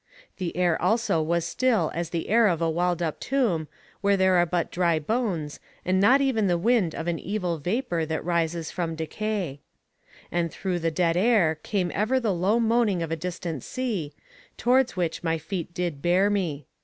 The 0.37 0.57
air 0.57 0.81
also 0.81 1.21
was 1.21 1.45
still 1.45 1.91
as 1.93 2.09
the 2.09 2.27
air 2.29 2.47
of 2.47 2.59
a 2.59 2.67
walled 2.67 3.03
up 3.03 3.19
tomb, 3.19 3.67
where 4.01 4.17
there 4.17 4.33
are 4.37 4.47
but 4.47 4.71
dry 4.71 4.97
bones, 4.97 5.59
and 5.85 5.99
not 6.01 6.21
even 6.21 6.47
the 6.47 6.57
wind 6.57 6.95
of 6.95 7.05
an 7.07 7.19
evil 7.19 7.59
vapour 7.59 8.03
that 8.07 8.25
rises 8.25 8.71
from 8.71 8.95
decay. 8.95 9.59
And 10.31 10.51
through 10.51 10.79
the 10.79 10.89
dead 10.89 11.17
air 11.17 11.53
came 11.61 11.91
ever 11.93 12.19
the 12.19 12.33
low 12.33 12.59
moaning 12.59 13.03
of 13.03 13.11
a 13.11 13.15
distant 13.15 13.61
sea, 13.63 14.11
towards 14.57 14.95
which 14.95 15.21
my 15.21 15.37
feet 15.37 15.71
did 15.71 16.01
bear 16.01 16.31
me. 16.31 16.65